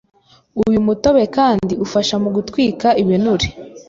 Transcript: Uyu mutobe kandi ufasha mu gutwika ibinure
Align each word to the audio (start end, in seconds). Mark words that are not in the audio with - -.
Uyu 0.67 0.79
mutobe 0.87 1.23
kandi 1.37 1.73
ufasha 1.85 2.15
mu 2.23 2.29
gutwika 2.35 2.87
ibinure 3.01 3.47